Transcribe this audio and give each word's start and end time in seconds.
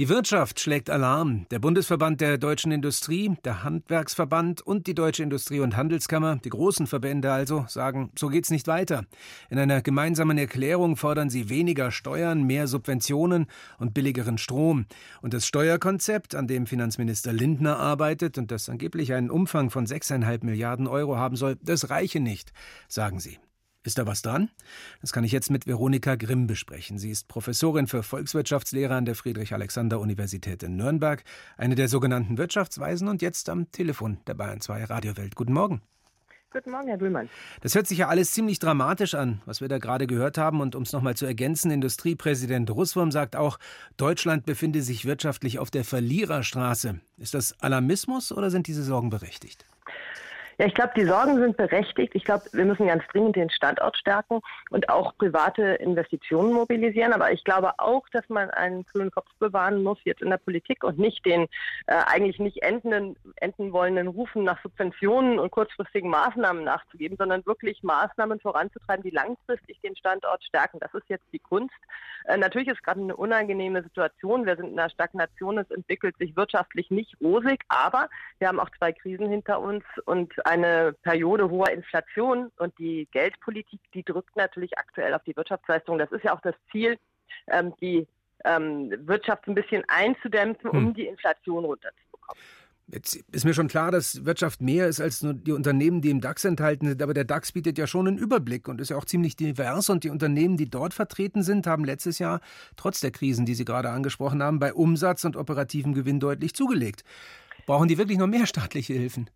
Die 0.00 0.08
Wirtschaft 0.08 0.60
schlägt 0.60 0.88
Alarm. 0.88 1.44
Der 1.50 1.58
Bundesverband 1.58 2.22
der 2.22 2.38
deutschen 2.38 2.72
Industrie, 2.72 3.36
der 3.44 3.64
Handwerksverband 3.64 4.62
und 4.62 4.86
die 4.86 4.94
Deutsche 4.94 5.22
Industrie- 5.22 5.60
und 5.60 5.76
Handelskammer, 5.76 6.36
die 6.36 6.48
großen 6.48 6.86
Verbände 6.86 7.30
also, 7.30 7.66
sagen, 7.68 8.10
so 8.18 8.28
geht's 8.28 8.48
nicht 8.48 8.66
weiter. 8.66 9.04
In 9.50 9.58
einer 9.58 9.82
gemeinsamen 9.82 10.38
Erklärung 10.38 10.96
fordern 10.96 11.28
sie 11.28 11.50
weniger 11.50 11.90
Steuern, 11.90 12.44
mehr 12.44 12.66
Subventionen 12.66 13.44
und 13.76 13.92
billigeren 13.92 14.38
Strom. 14.38 14.86
Und 15.20 15.34
das 15.34 15.44
Steuerkonzept, 15.46 16.34
an 16.34 16.46
dem 16.46 16.66
Finanzminister 16.66 17.34
Lindner 17.34 17.78
arbeitet 17.78 18.38
und 18.38 18.50
das 18.50 18.70
angeblich 18.70 19.12
einen 19.12 19.28
Umfang 19.28 19.68
von 19.68 19.84
6,5 19.84 20.46
Milliarden 20.46 20.86
Euro 20.86 21.18
haben 21.18 21.36
soll, 21.36 21.58
das 21.60 21.90
reiche 21.90 22.20
nicht, 22.20 22.54
sagen 22.88 23.20
sie. 23.20 23.38
Ist 23.82 23.96
da 23.96 24.06
was 24.06 24.20
dran? 24.20 24.50
Das 25.00 25.10
kann 25.10 25.24
ich 25.24 25.32
jetzt 25.32 25.50
mit 25.50 25.66
Veronika 25.66 26.14
Grimm 26.14 26.46
besprechen. 26.46 26.98
Sie 26.98 27.10
ist 27.10 27.28
Professorin 27.28 27.86
für 27.86 28.02
Volkswirtschaftslehre 28.02 28.94
an 28.94 29.06
der 29.06 29.14
Friedrich-Alexander-Universität 29.14 30.62
in 30.62 30.76
Nürnberg, 30.76 31.24
eine 31.56 31.76
der 31.76 31.88
sogenannten 31.88 32.36
Wirtschaftsweisen 32.36 33.08
und 33.08 33.22
jetzt 33.22 33.48
am 33.48 33.72
Telefon 33.72 34.18
der 34.26 34.34
Bayern 34.34 34.60
2 34.60 34.84
Radiowelt. 34.84 35.34
Guten 35.34 35.54
Morgen. 35.54 35.80
Guten 36.52 36.72
Morgen, 36.72 36.88
Herr 36.88 36.98
Bühlmann. 36.98 37.30
Das 37.62 37.74
hört 37.74 37.86
sich 37.86 37.96
ja 37.96 38.08
alles 38.08 38.32
ziemlich 38.32 38.58
dramatisch 38.58 39.14
an, 39.14 39.40
was 39.46 39.62
wir 39.62 39.68
da 39.68 39.78
gerade 39.78 40.06
gehört 40.06 40.36
haben. 40.36 40.60
Und 40.60 40.74
um 40.74 40.82
es 40.82 40.92
nochmal 40.92 41.16
zu 41.16 41.24
ergänzen, 41.24 41.70
Industriepräsident 41.70 42.68
Russwurm 42.70 43.10
sagt 43.10 43.34
auch, 43.34 43.58
Deutschland 43.96 44.44
befinde 44.44 44.82
sich 44.82 45.06
wirtschaftlich 45.06 45.58
auf 45.58 45.70
der 45.70 45.84
Verliererstraße. 45.84 47.00
Ist 47.16 47.32
das 47.32 47.58
Alarmismus 47.62 48.30
oder 48.30 48.50
sind 48.50 48.66
diese 48.66 48.82
Sorgen 48.82 49.08
berechtigt? 49.08 49.64
Ja, 50.60 50.66
ich 50.66 50.74
glaube, 50.74 50.92
die 50.94 51.06
Sorgen 51.06 51.38
sind 51.38 51.56
berechtigt. 51.56 52.14
Ich 52.14 52.22
glaube, 52.22 52.44
wir 52.52 52.66
müssen 52.66 52.86
ganz 52.86 53.02
dringend 53.10 53.34
den 53.34 53.48
Standort 53.48 53.96
stärken 53.96 54.42
und 54.68 54.90
auch 54.90 55.16
private 55.16 55.62
Investitionen 55.62 56.52
mobilisieren. 56.52 57.14
Aber 57.14 57.32
ich 57.32 57.42
glaube 57.44 57.72
auch, 57.78 58.06
dass 58.10 58.28
man 58.28 58.50
einen 58.50 58.84
kühlen 58.84 59.10
Kopf 59.10 59.30
bewahren 59.38 59.82
muss 59.82 59.96
jetzt 60.04 60.20
in 60.20 60.28
der 60.28 60.36
Politik 60.36 60.84
und 60.84 60.98
nicht 60.98 61.24
den 61.24 61.44
äh, 61.86 61.94
eigentlich 62.06 62.38
nicht 62.38 62.62
enden, 62.62 63.16
enden 63.36 63.72
wollenden 63.72 64.08
Rufen 64.08 64.44
nach 64.44 64.60
Subventionen 64.60 65.38
und 65.38 65.50
kurzfristigen 65.50 66.10
Maßnahmen 66.10 66.62
nachzugeben, 66.62 67.16
sondern 67.16 67.46
wirklich 67.46 67.82
Maßnahmen 67.82 68.38
voranzutreiben, 68.38 69.02
die 69.02 69.16
langfristig 69.16 69.80
den 69.80 69.96
Standort 69.96 70.44
stärken. 70.44 70.78
Das 70.78 70.92
ist 70.92 71.08
jetzt 71.08 71.24
die 71.32 71.38
Kunst. 71.38 71.72
Äh, 72.26 72.36
natürlich 72.36 72.68
ist 72.68 72.82
gerade 72.82 73.00
eine 73.00 73.16
unangenehme 73.16 73.82
Situation. 73.82 74.44
Wir 74.44 74.56
sind 74.56 74.72
in 74.72 74.78
einer 74.78 74.90
Stagnation. 74.90 75.56
Es 75.56 75.70
entwickelt 75.70 76.18
sich 76.18 76.36
wirtschaftlich 76.36 76.90
nicht 76.90 77.16
rosig, 77.18 77.62
aber 77.68 78.10
wir 78.38 78.48
haben 78.48 78.60
auch 78.60 78.68
zwei 78.76 78.92
Krisen 78.92 79.30
hinter 79.30 79.58
uns 79.58 79.84
und 80.04 80.34
eine 80.50 80.92
Periode 81.02 81.48
hoher 81.48 81.70
Inflation 81.70 82.50
und 82.58 82.76
die 82.78 83.06
Geldpolitik, 83.12 83.80
die 83.94 84.02
drückt 84.02 84.36
natürlich 84.36 84.76
aktuell 84.78 85.14
auf 85.14 85.22
die 85.22 85.36
Wirtschaftsleistung. 85.36 85.98
Das 85.98 86.10
ist 86.10 86.24
ja 86.24 86.34
auch 86.34 86.40
das 86.40 86.54
Ziel, 86.72 86.98
ähm, 87.46 87.72
die 87.80 88.06
ähm, 88.44 88.92
Wirtschaft 89.06 89.46
ein 89.46 89.54
bisschen 89.54 89.84
einzudämpfen, 89.86 90.70
um 90.70 90.86
hm. 90.86 90.94
die 90.94 91.06
Inflation 91.06 91.64
runterzubekommen. 91.64 92.42
Jetzt 92.92 93.22
ist 93.30 93.44
mir 93.44 93.54
schon 93.54 93.68
klar, 93.68 93.92
dass 93.92 94.24
Wirtschaft 94.24 94.60
mehr 94.60 94.88
ist 94.88 95.00
als 95.00 95.22
nur 95.22 95.32
die 95.32 95.52
Unternehmen, 95.52 96.00
die 96.00 96.10
im 96.10 96.20
DAX 96.20 96.44
enthalten 96.44 96.88
sind. 96.88 97.00
Aber 97.00 97.14
der 97.14 97.22
DAX 97.22 97.52
bietet 97.52 97.78
ja 97.78 97.86
schon 97.86 98.08
einen 98.08 98.18
Überblick 98.18 98.66
und 98.66 98.80
ist 98.80 98.90
ja 98.90 98.96
auch 98.96 99.04
ziemlich 99.04 99.36
divers. 99.36 99.88
Und 99.90 100.02
die 100.02 100.10
Unternehmen, 100.10 100.56
die 100.56 100.68
dort 100.68 100.92
vertreten 100.92 101.44
sind, 101.44 101.68
haben 101.68 101.84
letztes 101.84 102.18
Jahr, 102.18 102.40
trotz 102.76 102.98
der 102.98 103.12
Krisen, 103.12 103.46
die 103.46 103.54
Sie 103.54 103.64
gerade 103.64 103.90
angesprochen 103.90 104.42
haben, 104.42 104.58
bei 104.58 104.74
Umsatz 104.74 105.24
und 105.24 105.36
operativem 105.36 105.94
Gewinn 105.94 106.18
deutlich 106.18 106.52
zugelegt. 106.54 107.04
Brauchen 107.64 107.86
die 107.86 107.96
wirklich 107.96 108.18
noch 108.18 108.26
mehr 108.26 108.46
staatliche 108.46 108.94
Hilfen? 108.94 109.30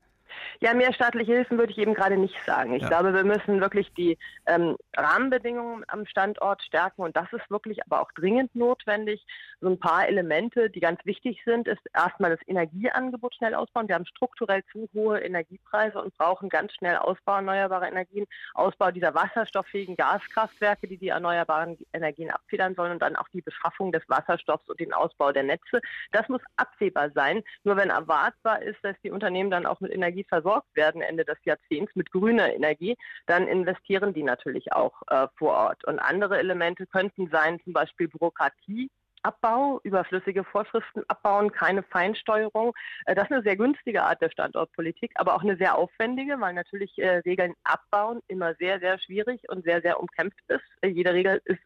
Ja, 0.61 0.75
mehr 0.75 0.93
staatliche 0.93 1.33
Hilfen 1.33 1.59
würde 1.59 1.73
ich 1.73 1.79
eben 1.79 1.95
gerade 1.95 2.17
nicht 2.17 2.37
sagen. 2.45 2.75
Ich 2.75 2.83
ja. 2.83 2.89
glaube, 2.89 3.15
wir 3.15 3.25
müssen 3.25 3.61
wirklich 3.61 3.93
die 3.95 4.19
ähm, 4.47 4.77
Rahmenbedingungen 4.97 5.85
am 5.89 6.07
Standort 6.07 6.63
stärken 6.63 7.03
und 7.03 7.17
das 7.17 7.33
ist 7.33 7.51
wirklich 7.51 7.85
aber 7.85 8.01
auch 8.01 8.13
dringend 8.13 8.55
notwendig. 8.55 9.25
So 9.64 9.70
ein 9.70 9.80
paar 9.80 10.07
Elemente, 10.07 10.69
die 10.69 10.80
ganz 10.80 11.01
wichtig 11.07 11.41
sind, 11.47 11.67
ist 11.69 11.80
erstmal 11.95 12.29
das 12.29 12.47
Energieangebot 12.47 13.35
schnell 13.35 13.55
ausbauen. 13.55 13.89
Wir 13.89 13.95
haben 13.95 14.05
strukturell 14.05 14.63
zu 14.70 14.91
hohe 14.92 15.20
Energiepreise 15.20 16.02
und 16.02 16.14
brauchen 16.19 16.51
ganz 16.51 16.75
schnell 16.75 16.97
Ausbau 16.97 17.36
erneuerbarer 17.36 17.89
Energien, 17.89 18.27
Ausbau 18.52 18.91
dieser 18.91 19.14
wasserstofffähigen 19.14 19.97
Gaskraftwerke, 19.97 20.86
die 20.86 20.98
die 20.98 21.08
erneuerbaren 21.08 21.79
Energien 21.95 22.30
abfedern 22.30 22.75
sollen 22.75 22.92
und 22.92 23.01
dann 23.01 23.17
auch 23.17 23.30
die 23.30 23.41
Beschaffung 23.41 23.91
des 23.91 24.02
Wasserstoffs 24.07 24.69
und 24.69 24.79
den 24.80 24.92
Ausbau 24.92 25.33
der 25.33 25.45
Netze. 25.45 25.81
Das 26.13 26.29
muss 26.29 26.42
absehbar 26.57 27.11
sein. 27.14 27.42
Nur 27.63 27.79
wenn 27.79 27.89
erwartbar 27.89 28.61
ist, 28.61 28.85
dass 28.85 29.01
die 29.02 29.13
Unternehmen 29.13 29.51
dann 29.51 29.64
auch 29.64 29.81
mit 29.81 29.92
Energie 29.92 30.25
versorgt 30.25 30.77
werden 30.77 31.01
Ende 31.01 31.25
des 31.25 31.39
Jahrzehnts 31.46 31.96
mit 31.96 32.11
grüner 32.11 32.52
Energie, 32.52 32.98
dann 33.25 33.48
investieren 33.48 34.13
die 34.13 34.25
natürlich 34.25 34.75
auch 34.75 35.01
äh, 35.07 35.27
vor 35.39 35.55
Ort. 35.55 35.86
Und 35.86 36.01
andere 36.01 36.39
Elemente 36.39 36.86
könnten 36.86 37.31
sein, 37.31 37.58
zum 37.64 37.73
Beispiel 37.73 38.08
Bürokratie. 38.08 38.91
Abbau, 39.24 39.80
überflüssige 39.83 40.45
Vorschriften 40.45 41.02
abbauen, 41.08 41.51
keine 41.51 41.83
Feinsteuerung. 41.83 42.74
Äh, 43.07 43.14
das 43.14 43.24
ist 43.24 43.33
eine 43.33 43.42
sehr 43.42 43.57
günstige 43.57 44.02
Art 44.02 44.20
der 44.20 44.30
Standortpolitik, 44.30 45.12
aber 45.14 45.35
auch 45.35 45.42
eine 45.42 45.57
sehr 45.57 45.77
aufwendige, 45.77 46.40
weil 46.40 46.52
natürlich 46.52 46.96
äh, 46.98 47.18
Regeln 47.18 47.55
abbauen 47.64 48.20
immer 48.29 48.55
sehr, 48.57 48.80
sehr 48.80 48.98
schwierig 48.98 49.48
und 49.48 49.64
sehr, 49.64 49.80
sehr 49.80 49.98
umkämpft 49.98 50.40
ist. 50.48 50.63
Äh, 50.83 50.89
jede 50.89 51.14
Regel 51.14 51.40
ist 51.45 51.61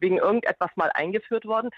wegen 0.00 0.18
irgendetwas 0.18 0.70
mal 0.74 0.90
eingeführt 0.92 1.46
worden. 1.46 1.70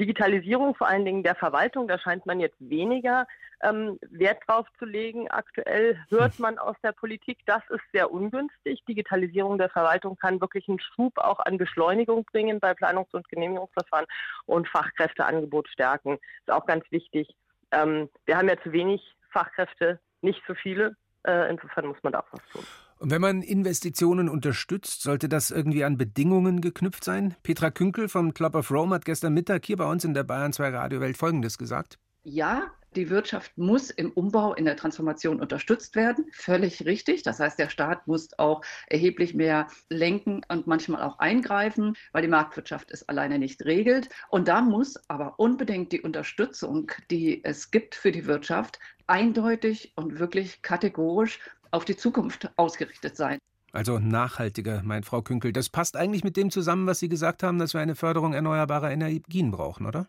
Digitalisierung 0.00 0.74
vor 0.74 0.88
allen 0.88 1.04
Dingen 1.04 1.22
der 1.22 1.34
Verwaltung, 1.34 1.86
da 1.86 1.98
scheint 1.98 2.26
man 2.26 2.40
jetzt 2.40 2.56
weniger 2.58 3.26
ähm, 3.62 3.98
Wert 4.10 4.42
drauf 4.46 4.66
zu 4.78 4.84
legen. 4.84 5.30
Aktuell 5.30 5.98
hört 6.08 6.38
man 6.38 6.58
aus 6.58 6.76
der 6.82 6.92
Politik, 6.92 7.38
das 7.46 7.62
ist 7.70 7.84
sehr 7.92 8.10
ungünstig. 8.10 8.82
Digitalisierung 8.88 9.58
der 9.58 9.70
Verwaltung 9.70 10.16
kann 10.16 10.40
wirklich 10.40 10.68
einen 10.68 10.80
Schub 10.80 11.16
auch 11.18 11.40
an 11.40 11.58
Beschleunigung 11.58 12.24
bringen 12.24 12.60
bei 12.60 12.72
Planungs- 12.72 13.12
und 13.12 13.28
Genehmigungsverfahren 13.28 14.06
und 14.46 14.68
Fachkräfteangebot 14.68 15.68
stärken. 15.68 16.18
Ist 16.40 16.52
auch 16.52 16.66
ganz 16.66 16.84
wichtig. 16.90 17.34
Ähm, 17.70 18.08
wir 18.26 18.36
haben 18.36 18.48
ja 18.48 18.60
zu 18.62 18.72
wenig 18.72 19.00
Fachkräfte, 19.30 20.00
nicht 20.20 20.42
zu 20.46 20.54
viele. 20.54 20.96
Äh, 21.24 21.50
insofern 21.50 21.86
muss 21.86 21.98
man 22.02 22.12
da 22.12 22.20
auch 22.20 22.32
was 22.32 22.40
tun. 22.52 22.64
Und 22.98 23.10
wenn 23.10 23.20
man 23.20 23.42
Investitionen 23.42 24.28
unterstützt, 24.28 25.02
sollte 25.02 25.28
das 25.28 25.50
irgendwie 25.50 25.82
an 25.84 25.98
Bedingungen 25.98 26.60
geknüpft 26.60 27.02
sein? 27.02 27.34
Petra 27.42 27.70
Künkel 27.70 28.08
vom 28.08 28.32
Club 28.32 28.54
of 28.54 28.70
Rome 28.70 28.94
hat 28.94 29.04
gestern 29.04 29.34
Mittag 29.34 29.64
hier 29.64 29.76
bei 29.76 29.86
uns 29.86 30.04
in 30.04 30.14
der 30.14 30.22
Bayern 30.22 30.52
2 30.52 30.68
Radiowelt 30.68 31.16
Folgendes 31.16 31.58
gesagt. 31.58 31.98
Ja, 32.24 32.70
die 32.94 33.10
Wirtschaft 33.10 33.56
muss 33.56 33.90
im 33.90 34.12
Umbau, 34.12 34.54
in 34.54 34.64
der 34.64 34.76
Transformation 34.76 35.40
unterstützt 35.40 35.96
werden. 35.96 36.26
Völlig 36.32 36.84
richtig. 36.84 37.22
Das 37.22 37.40
heißt, 37.40 37.58
der 37.58 37.68
Staat 37.70 38.06
muss 38.06 38.38
auch 38.38 38.62
erheblich 38.86 39.34
mehr 39.34 39.66
lenken 39.88 40.42
und 40.48 40.66
manchmal 40.66 41.02
auch 41.02 41.18
eingreifen, 41.18 41.96
weil 42.12 42.22
die 42.22 42.28
Marktwirtschaft 42.28 42.90
es 42.92 43.08
alleine 43.08 43.38
nicht 43.38 43.64
regelt. 43.64 44.08
Und 44.28 44.46
da 44.48 44.60
muss 44.60 44.98
aber 45.08 45.38
unbedingt 45.38 45.90
die 45.92 46.02
Unterstützung, 46.02 46.92
die 47.10 47.42
es 47.44 47.70
gibt 47.70 47.94
für 47.94 48.12
die 48.12 48.26
Wirtschaft, 48.26 48.78
eindeutig 49.06 49.92
und 49.96 50.18
wirklich 50.18 50.62
kategorisch 50.62 51.40
auf 51.70 51.84
die 51.84 51.96
Zukunft 51.96 52.50
ausgerichtet 52.56 53.16
sein. 53.16 53.38
Also 53.72 53.98
nachhaltiger, 53.98 54.82
meint 54.84 55.06
Frau 55.06 55.22
Künkel. 55.22 55.52
Das 55.52 55.70
passt 55.70 55.96
eigentlich 55.96 56.24
mit 56.24 56.36
dem 56.36 56.50
zusammen, 56.50 56.86
was 56.86 56.98
Sie 56.98 57.08
gesagt 57.08 57.42
haben, 57.42 57.58
dass 57.58 57.72
wir 57.72 57.80
eine 57.80 57.94
Förderung 57.94 58.34
erneuerbarer 58.34 58.90
Energien 58.90 59.50
brauchen, 59.50 59.86
oder? 59.86 60.08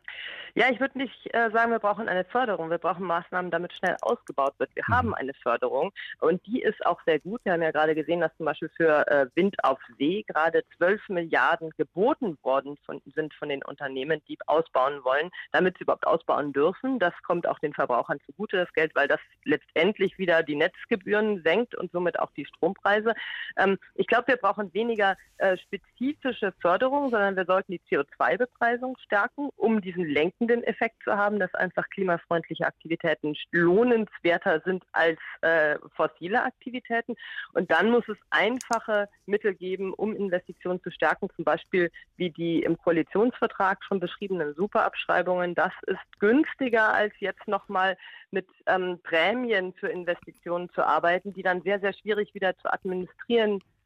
Ja, 0.56 0.68
ich 0.69 0.79
würde 0.79 1.00
nicht 1.00 1.34
äh, 1.34 1.50
sagen, 1.50 1.72
wir 1.72 1.79
brauchen 1.79 2.07
eine 2.07 2.25
Förderung. 2.25 2.69
Wir 2.69 2.78
brauchen 2.78 3.07
Maßnahmen, 3.07 3.50
damit 3.50 3.74
schnell 3.74 3.97
ausgebaut 4.01 4.53
wird. 4.59 4.69
Wir 4.75 4.84
mhm. 4.88 4.94
haben 4.94 5.16
eine 5.16 5.34
Förderung 5.34 5.91
und 6.19 6.46
die 6.46 6.62
ist 6.62 6.85
auch 6.85 7.01
sehr 7.07 7.19
gut. 7.19 7.41
Wir 7.44 7.53
haben 7.53 7.63
ja 7.63 7.72
gerade 7.72 7.96
gesehen, 7.96 8.22
dass 8.22 8.35
zum 8.38 8.46
Beispiel 8.46 8.69
für 8.78 9.07
äh, 9.07 9.25
Wind 9.34 9.56
auf 9.63 9.80
See 9.97 10.24
gerade 10.28 10.63
12 10.78 11.09
Milliarden 11.09 11.72
geboten 11.75 12.38
worden 12.44 12.78
von, 12.85 13.01
sind 13.16 13.34
von 13.34 13.50
den 13.50 13.63
Unternehmen, 13.63 14.22
die 14.28 14.38
ausbauen 14.45 15.03
wollen, 15.03 15.31
damit 15.53 15.78
sie 15.78 15.85
überhaupt 15.85 16.06
ausbauen 16.06 16.53
dürfen. 16.53 17.00
Das 17.00 17.13
kommt 17.24 17.47
auch 17.47 17.57
den 17.57 17.74
Verbrauchern 17.74 18.19
zugute, 18.28 18.57
das 18.57 18.72
Geld, 18.74 18.94
weil 18.94 19.07
das 19.07 19.19
letztendlich 19.45 20.19
wieder 20.19 20.44
die 20.44 20.56
Netzgebühren 20.56 21.42
senkt 21.42 21.74
und 21.74 21.92
somit 21.92 22.19
auch 22.19 22.30
die 22.38 22.45
Strompreise. 22.45 23.15
Ähm, 23.57 23.77
ich 23.95 24.07
glaube, 24.07 24.27
wir 24.27 24.38
brauchen 24.38 24.73
weniger 24.73 25.15
äh, 25.38 25.57
spezifische 25.57 26.53
Förderung, 26.61 27.09
sondern 27.09 27.35
wir 27.35 27.45
sollten 27.45 27.71
die 27.71 27.81
CO2-Bepreisung 27.89 28.97
stärken, 29.05 29.50
um 29.55 29.81
diesen 29.81 30.05
Lenken 30.05 30.33
lenkenden 30.33 30.63
Effekt 30.63 31.03
zu 31.03 31.15
haben, 31.15 31.39
dass 31.39 31.53
einfach 31.53 31.89
klimafreundliche 31.89 32.65
Aktivitäten 32.65 33.35
lohnenswerter 33.51 34.61
sind 34.65 34.83
als 34.91 35.19
äh, 35.41 35.77
fossile 35.95 36.44
Aktivitäten. 36.44 37.15
Und 37.53 37.71
dann 37.71 37.89
muss 37.89 38.07
es 38.07 38.17
einfache 38.29 39.09
Mittel 39.25 39.53
geben, 39.53 39.94
um 39.94 40.15
Investitionen 40.15 40.81
zu 40.81 40.91
stärken, 40.91 41.29
zum 41.35 41.45
Beispiel 41.45 41.91
wie 42.17 42.29
die 42.29 42.63
im 42.63 42.77
Koalitionsvertrag 42.77 43.83
schon 43.83 44.00
beschriebenen 44.00 44.53
Superabschreibungen. 44.55 45.55
Das 45.55 45.73
ist 45.88 46.00
günstiger 46.19 46.94
als 46.94 47.13
jetzt 47.19 47.47
nochmal 47.47 47.97
mit 48.31 48.47
ähm, 48.65 49.00
Prämien 49.03 49.73
für 49.73 49.89
Investitionen 49.89 50.69
zu 50.71 50.85
arbeiten, 50.85 51.33
die 51.33 51.44
dann 51.44 51.61
sehr, 51.61 51.79
sehr 51.79 51.94
schwierig 51.94 52.33
wieder 52.33 52.57
zu 52.57 52.71
administrieren 52.71 53.43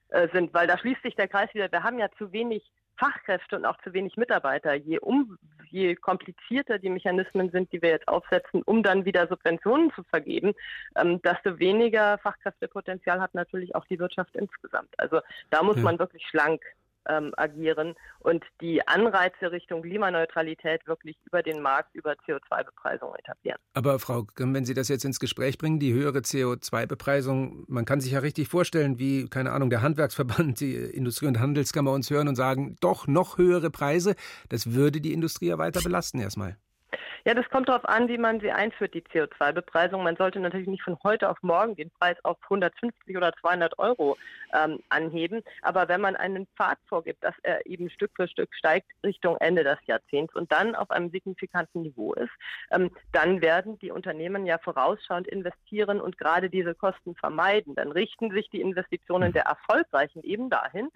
äh, 0.09 0.27
sind, 0.33 0.53
weil 0.53 0.67
da 0.67 0.77
schließt 0.77 1.03
sich 1.03 1.15
der 1.15 1.27
Kreis 1.27 1.53
wieder. 1.53 1.71
Wir 1.71 1.83
haben 1.83 1.99
ja 1.99 2.09
zu 2.17 2.31
wenig 2.31 2.63
Fachkräfte 2.97 3.55
und 3.55 3.65
auch 3.65 3.77
zu 3.83 3.93
wenig 3.93 4.17
Mitarbeiter. 4.17 4.73
Je, 4.73 4.99
um, 4.99 5.37
je 5.69 5.95
komplizierter 5.95 6.79
die 6.79 6.89
Mechanismen 6.89 7.51
sind, 7.51 7.71
die 7.71 7.81
wir 7.81 7.89
jetzt 7.89 8.07
aufsetzen, 8.07 8.63
um 8.63 8.83
dann 8.83 9.05
wieder 9.05 9.27
Subventionen 9.27 9.91
zu 9.93 10.03
vergeben, 10.03 10.53
ähm, 10.95 11.21
desto 11.21 11.59
weniger 11.59 12.17
Fachkräftepotenzial 12.19 13.21
hat 13.21 13.33
natürlich 13.35 13.75
auch 13.75 13.85
die 13.85 13.99
Wirtschaft 13.99 14.35
insgesamt. 14.35 14.89
Also 14.97 15.21
da 15.49 15.63
muss 15.63 15.77
ja. 15.77 15.83
man 15.83 15.99
wirklich 15.99 16.25
schlank 16.27 16.61
ähm, 17.07 17.33
agieren 17.37 17.95
und 18.19 18.43
die 18.61 18.87
Anreize 18.87 19.51
Richtung 19.51 19.81
Klimaneutralität 19.81 20.85
wirklich 20.87 21.17
über 21.25 21.43
den 21.43 21.61
Markt, 21.61 21.95
über 21.95 22.13
CO2-Bepreisung 22.13 23.13
etablieren. 23.15 23.57
Aber 23.73 23.99
Frau 23.99 24.25
wenn 24.37 24.65
Sie 24.65 24.73
das 24.73 24.87
jetzt 24.87 25.05
ins 25.05 25.19
Gespräch 25.19 25.57
bringen, 25.57 25.79
die 25.79 25.93
höhere 25.93 26.19
CO2-Bepreisung, 26.19 27.65
man 27.67 27.85
kann 27.85 28.01
sich 28.01 28.11
ja 28.13 28.19
richtig 28.19 28.47
vorstellen, 28.47 28.99
wie, 28.99 29.27
keine 29.27 29.51
Ahnung, 29.51 29.69
der 29.69 29.81
Handwerksverband, 29.81 30.59
die 30.59 30.75
Industrie- 30.75 31.27
und 31.27 31.39
Handelskammer 31.39 31.91
uns 31.91 32.09
hören 32.09 32.27
und 32.27 32.35
sagen, 32.35 32.75
doch 32.79 33.07
noch 33.07 33.37
höhere 33.37 33.69
Preise, 33.69 34.15
das 34.49 34.73
würde 34.73 35.01
die 35.01 35.13
Industrie 35.13 35.47
ja 35.47 35.57
weiter 35.57 35.81
belasten 35.81 36.19
erstmal. 36.19 36.57
Ja, 37.27 37.33
das 37.33 37.49
kommt 37.49 37.67
darauf 37.67 37.83
an, 37.83 38.07
wie 38.07 38.17
man 38.17 38.39
sie 38.39 38.53
einführt, 38.53 38.93
die 38.93 39.01
CO2-Bepreisung. 39.01 40.01
Man 40.01 40.15
sollte 40.15 40.39
natürlich 40.39 40.69
nicht 40.69 40.83
von 40.83 40.97
heute 41.03 41.29
auf 41.29 41.35
morgen 41.41 41.75
den 41.75 41.91
Preis 41.91 42.15
auf 42.23 42.37
150 42.43 43.17
oder 43.17 43.33
200 43.41 43.77
Euro 43.79 44.15
ähm, 44.53 44.79
anheben. 44.87 45.43
Aber 45.61 45.89
wenn 45.89 45.99
man 45.99 46.15
einen 46.15 46.47
Pfad 46.55 46.77
vorgibt, 46.87 47.21
dass 47.25 47.35
er 47.43 47.65
eben 47.65 47.89
Stück 47.89 48.11
für 48.15 48.29
Stück 48.29 48.55
steigt 48.55 48.87
Richtung 49.03 49.35
Ende 49.41 49.65
des 49.65 49.77
Jahrzehnts 49.87 50.35
und 50.35 50.49
dann 50.53 50.73
auf 50.73 50.89
einem 50.89 51.09
signifikanten 51.09 51.81
Niveau 51.81 52.13
ist, 52.13 52.31
ähm, 52.71 52.91
dann 53.11 53.41
werden 53.41 53.77
die 53.79 53.91
Unternehmen 53.91 54.45
ja 54.45 54.57
vorausschauend 54.57 55.27
investieren 55.27 55.99
und 55.99 56.17
gerade 56.17 56.49
diese 56.49 56.75
Kosten 56.75 57.13
vermeiden. 57.15 57.75
Dann 57.75 57.91
richten 57.91 58.31
sich 58.31 58.49
die 58.51 58.61
Investitionen 58.61 59.33
der 59.33 59.43
Erfolgreichen 59.43 60.23
eben 60.23 60.49
dahin, 60.49 60.87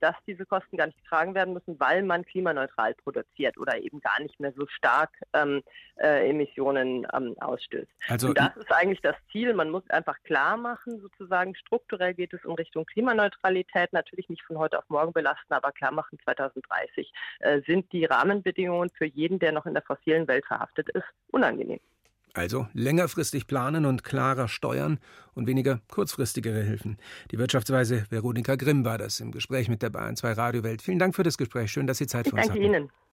dass 0.00 0.14
diese 0.26 0.46
Kosten 0.46 0.76
gar 0.76 0.86
nicht 0.86 0.98
getragen 1.02 1.34
werden 1.34 1.54
müssen, 1.54 1.78
weil 1.78 2.02
man 2.02 2.24
klimaneutral 2.24 2.94
produziert 2.94 3.58
oder 3.58 3.78
eben 3.78 4.00
gar 4.00 4.20
nicht 4.20 4.38
mehr 4.40 4.52
so 4.56 4.66
stark 4.66 5.10
ähm, 5.32 5.62
äh, 5.96 6.28
Emissionen 6.28 7.06
ähm, 7.12 7.34
ausstößt. 7.38 7.90
Also, 8.08 8.28
Und 8.28 8.38
das 8.38 8.56
ist 8.56 8.72
eigentlich 8.72 9.00
das 9.00 9.16
Ziel. 9.30 9.54
Man 9.54 9.70
muss 9.70 9.88
einfach 9.90 10.16
klar 10.24 10.56
machen, 10.56 11.00
sozusagen 11.00 11.54
strukturell 11.54 12.14
geht 12.14 12.32
es 12.32 12.44
in 12.44 12.52
Richtung 12.52 12.86
Klimaneutralität, 12.86 13.92
natürlich 13.92 14.28
nicht 14.28 14.42
von 14.42 14.58
heute 14.58 14.78
auf 14.78 14.84
morgen 14.88 15.12
belasten, 15.12 15.52
aber 15.52 15.72
klar 15.72 15.92
machen, 15.92 16.18
2030 16.24 17.12
äh, 17.40 17.60
sind 17.66 17.92
die 17.92 18.04
Rahmenbedingungen 18.04 18.90
für 18.90 19.06
jeden, 19.06 19.38
der 19.38 19.52
noch 19.52 19.66
in 19.66 19.74
der 19.74 19.82
fossilen 19.82 20.28
Welt 20.28 20.46
verhaftet 20.46 20.88
ist, 20.90 21.06
unangenehm. 21.30 21.80
Also 22.36 22.68
längerfristig 22.74 23.46
planen 23.46 23.86
und 23.86 24.04
klarer 24.04 24.46
steuern 24.46 24.98
und 25.34 25.46
weniger 25.46 25.80
kurzfristigere 25.88 26.62
Hilfen. 26.62 26.98
Die 27.30 27.38
Wirtschaftsweise 27.38 28.04
Veronika 28.10 28.56
Grimm 28.56 28.84
war 28.84 28.98
das 28.98 29.20
im 29.20 29.32
Gespräch 29.32 29.70
mit 29.70 29.80
der 29.80 29.88
Bayern 29.88 30.16
2 30.16 30.32
Radiowelt. 30.32 30.82
Vielen 30.82 30.98
Dank 30.98 31.16
für 31.16 31.22
das 31.22 31.38
Gespräch. 31.38 31.72
Schön, 31.72 31.86
dass 31.86 31.96
Sie 31.96 32.06
Zeit 32.06 32.26
ich 32.26 32.30
für 32.30 32.36
uns 32.36 32.50
haben. 32.50 32.60
Danke 32.60 32.66
Ihnen. 32.66 32.90